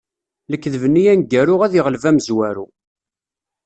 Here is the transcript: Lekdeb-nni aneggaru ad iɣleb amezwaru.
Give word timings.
Lekdeb-nni 0.51 1.03
aneggaru 1.11 1.55
ad 1.65 1.73
iɣleb 1.79 2.03
amezwaru. 2.09 2.65